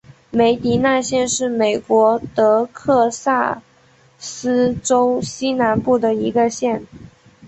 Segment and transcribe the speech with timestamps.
[0.31, 3.61] 梅迪纳县是美国德克萨
[4.17, 6.83] 斯州西南部的一个县。